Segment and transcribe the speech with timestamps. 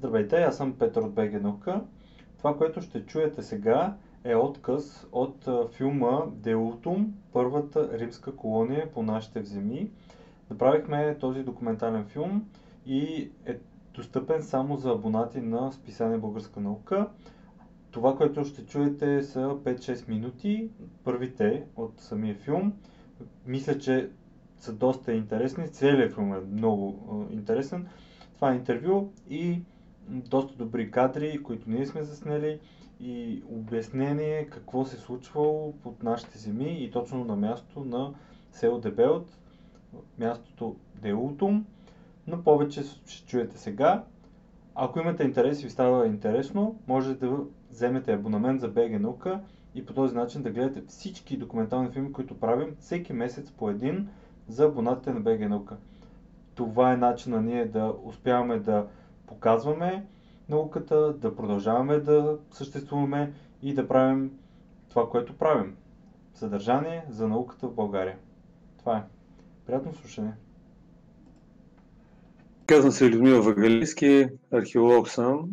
[0.00, 1.80] Здравейте, аз съм Петър от БГ Наука.
[2.38, 9.42] Това, което ще чуете сега е отказ от филма Деутум, първата римска колония по нашите
[9.42, 9.90] земи.
[10.50, 12.48] Направихме този документален филм
[12.86, 13.58] и е
[13.94, 17.08] достъпен само за абонати на списание Българска наука.
[17.90, 20.70] Това, което ще чуете са 5-6 минути,
[21.04, 22.72] първите от самия филм.
[23.46, 24.10] Мисля, че
[24.58, 25.68] са доста интересни.
[25.68, 27.88] Целият филм е много интересен.
[28.34, 29.62] Това е интервю и
[30.10, 32.60] доста добри кадри, които ние сме заснели
[33.00, 38.14] и обяснение какво се случвало под нашите земи и точно на място на
[38.52, 39.38] село Дебелт,
[40.18, 41.66] мястото Деутум.
[42.26, 44.04] Но повече ще чуете сега.
[44.74, 47.38] Ако имате интерес и ви става интересно, може да
[47.70, 49.40] вземете абонамент за БГ Наука
[49.74, 54.08] и по този начин да гледате всички документални филми, които правим всеки месец по един
[54.48, 55.76] за абонатите на БГ Наука.
[56.54, 58.86] Това е начина ние да успяваме да
[59.30, 60.06] показваме
[60.48, 64.30] науката, да продължаваме да съществуваме и да правим
[64.88, 65.76] това, което правим.
[66.34, 68.16] Съдържание за науката в България.
[68.78, 69.02] Това е.
[69.66, 70.32] Приятно слушане!
[72.66, 75.50] Казвам се Людмила Вагалийски, археолог съм,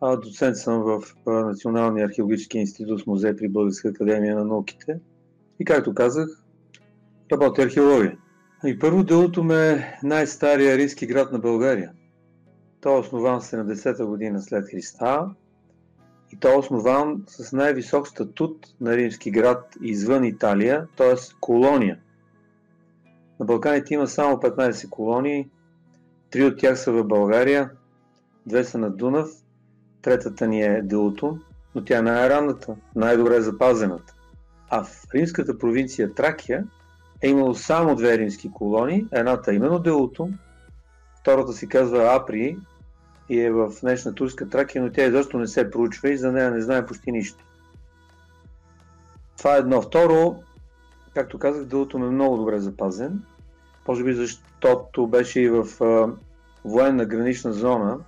[0.00, 5.00] а доцент съм в Националния археологически институт с музей при Българска академия на науките.
[5.60, 6.28] И както казах,
[7.32, 8.18] работя археология.
[8.64, 11.92] И първо делото е най-стария риски град на България–
[12.84, 15.30] той е основан в 70-та година след Христа
[16.32, 21.14] и той е основан с най-висок статут на римски град извън Италия, т.е.
[21.40, 21.98] колония.
[23.40, 25.48] На Балканите има само 15 колонии,
[26.30, 27.70] три от тях са в България,
[28.46, 29.30] две са на Дунав,
[30.02, 31.38] третата ни е Делото,
[31.74, 34.14] но тя е най-ранната, най-добре запазената.
[34.70, 36.64] А в римската провинция Тракия
[37.22, 40.28] е имало само две римски колонии, едната е именно Делото,
[41.20, 42.58] втората си казва Апри
[43.28, 46.50] и е в днешна турска Тракия, но тя изобщо не се проучва и за нея
[46.50, 47.44] не знае почти нищо.
[49.36, 49.82] Това е едно.
[49.82, 50.36] Второ,
[51.14, 53.22] както казах, дълото е много добре запазен.
[53.88, 56.12] Може би защото беше и в а,
[56.64, 57.98] военна гранична зона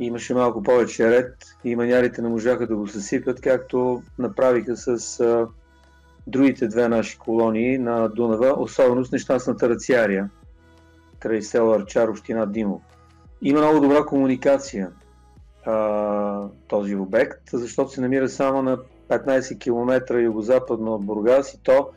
[0.00, 1.34] имаше малко повече ред
[1.64, 5.46] и манярите не можаха да го съсипят, както направиха с а,
[6.26, 10.30] другите две наши колонии на Дунава, особено с нещастната Рациария,
[11.18, 12.82] край села Арчар, община Димов.
[13.46, 14.90] Има много добра комуникация
[15.64, 18.78] а, този обект, защото се намира само на
[19.08, 21.88] 15 км югозападно от Бургас и то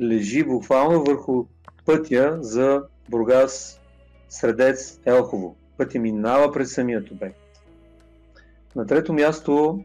[0.00, 1.44] лежи буквално върху
[1.86, 3.80] пътя за Бургас
[4.28, 5.56] Средец Елхово.
[5.76, 7.38] Пътя минава през самият обект.
[8.76, 9.84] На трето място,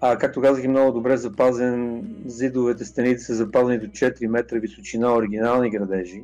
[0.00, 2.04] а, както казах, е много добре запазен.
[2.26, 6.22] Зидовете стените са запазени до 4 метра височина, оригинални градежи.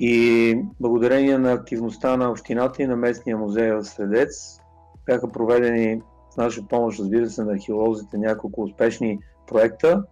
[0.00, 4.58] И благодарение на активността на общината и на местния музей в Средец
[5.06, 10.02] бяха проведени с наша помощ, разбира се, на археолозите няколко успешни проекта.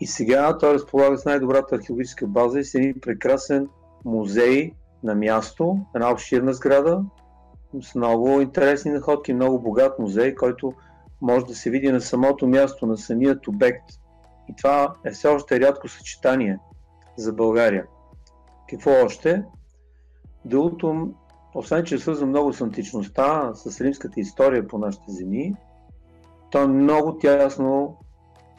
[0.00, 3.68] И сега той разполага с най-добрата археологическа база и с един прекрасен
[4.04, 4.72] музей
[5.02, 7.04] на място, една обширна сграда
[7.82, 10.72] с много интересни находки, много богат музей, който
[11.20, 13.84] може да се види на самото място, на самият обект.
[14.48, 16.58] И това е все още рядко съчетание
[17.16, 17.86] за България.
[18.70, 19.44] Какво още?
[20.44, 21.08] Делото,
[21.54, 25.54] освен че е свързано много с античността, с римската история по нашите земи,
[26.50, 27.96] то е много тясно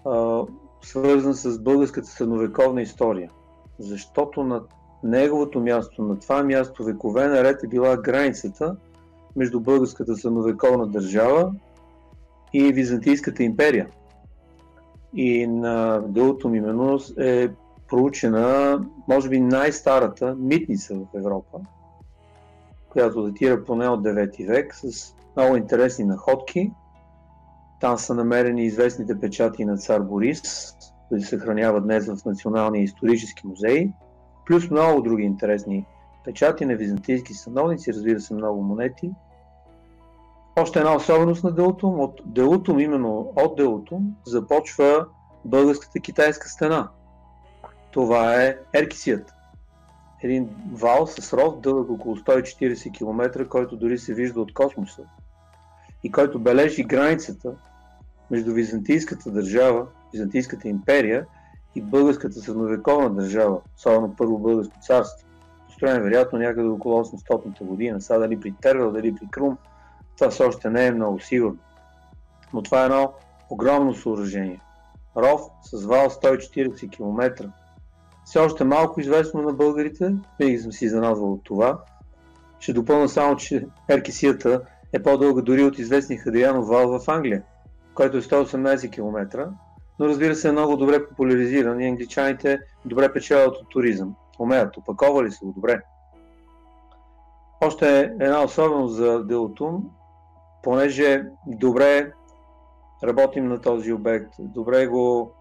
[0.05, 0.44] а,
[0.81, 3.31] свързан с българската средновековна история.
[3.79, 4.61] Защото на
[5.03, 8.75] неговото място, на това място векове наред е била границата
[9.35, 11.53] между българската средновековна държава
[12.53, 13.88] и Византийската империя.
[15.13, 17.49] И на делото именно е
[17.90, 21.59] проучена, може би най-старата митница в Европа,
[22.90, 26.72] която датира поне от 9 век, с много интересни находки.
[27.81, 30.74] Там са намерени известните печати на цар Борис,
[31.09, 33.91] които се съхраняват днес в Националния исторически музей,
[34.45, 35.85] плюс много други интересни
[36.25, 39.12] печати на византийски съновници, разбира се, много монети.
[40.59, 42.00] Още една особеност на Делутум.
[42.00, 45.06] От Делутум, именно от Делутум, започва
[45.45, 46.89] българската китайска стена–
[47.95, 49.33] това е Еркисият.
[50.24, 55.01] Един вал с ров дълъг около 140 км, който дори се вижда от космоса
[56.03, 57.51] и който бележи границата
[58.31, 61.25] между Византийската държава, Византийската империя
[61.75, 65.27] и българската средновековна държава, особено първо българско царство.
[65.68, 68.01] Построен вероятно някъде около 800 година.
[68.01, 69.57] Сега дали при Тервел, дали при Крум,
[70.18, 71.57] това все още не е много сигурно.
[72.53, 73.13] Но това е едно
[73.50, 74.62] огромно съоръжение.
[75.18, 77.51] Ров с вал 140 км,
[78.25, 81.80] все още малко известно на българите, винаги съм си изненадвал от това.
[82.60, 84.62] Ще допълна само, че Еркисията
[84.94, 87.44] е по-дълга дори от известния Хадрианов вал в Англия,
[87.94, 89.50] който е 118 км,
[90.00, 94.16] но разбира се е много добре популяризиран и англичаните добре печелят от туризъм.
[94.39, 95.81] Умеят, опаковали се го добре.
[97.62, 99.89] Още една особеност за Делотун,
[100.63, 102.12] понеже добре
[103.04, 105.31] работим на този обект, добре го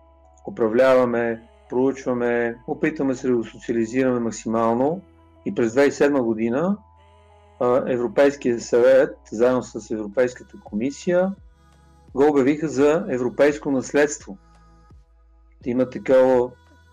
[0.47, 5.01] управляваме, проучваме, опитваме се да го социализираме максимално
[5.47, 6.77] и през 2007 година
[7.87, 11.33] Европейския съвет, заедно с Европейската комисия,
[12.15, 14.37] го обявиха за европейско наследство.
[15.67, 16.51] Има такова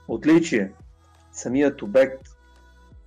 [0.08, 0.72] отличие.
[1.32, 2.22] Самият обект.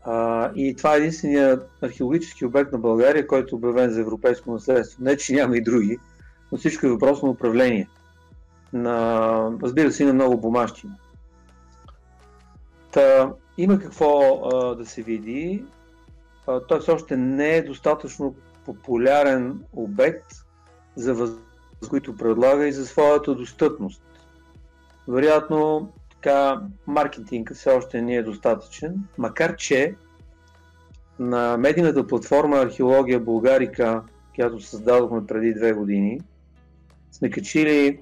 [0.04, 5.04] А, и това е единствения археологически обект на България, който е обявен за европейско наследство.
[5.04, 5.98] Не, че няма и други,
[6.52, 7.88] но всичко е въпрос на управление.
[8.72, 10.94] На, разбира се, и на много бумащина.
[12.94, 15.64] Та, има какво а, да се види.
[16.46, 20.26] А, той все още не е достатъчно популярен обект
[20.96, 21.30] за въз...
[21.90, 24.02] които предлага и за своята достъпност.
[25.08, 29.94] Вероятно, така, маркетинга все още не е достатъчен, макар че
[31.18, 34.02] на медийната платформа Археология Българика,
[34.34, 36.20] която създадохме преди две години,
[37.12, 38.00] сме качили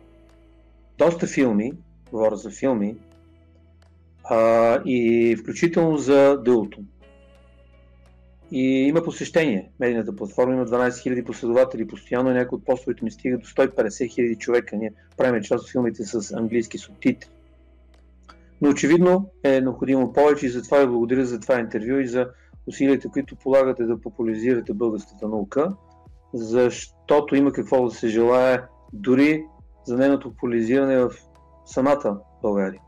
[0.98, 1.72] доста филми,
[2.10, 2.96] говоря за филми,
[4.24, 6.78] а, и включително за дълото.
[8.52, 9.70] И има посещение.
[9.80, 11.86] Медийната платформа има 12 000 последователи.
[11.86, 14.76] Постоянно някои от постовете ми стига до 150 000 човека.
[14.76, 17.28] Ние правим част от филмите с английски субтитри.
[18.60, 22.28] Но очевидно е необходимо повече и затова ви благодаря за това интервю и за
[22.66, 25.72] усилията, които полагате да популяризирате българската наука,
[26.34, 29.44] защото има какво да се желая дори
[29.86, 31.10] за нейното популяризиране в
[31.66, 32.80] самата България.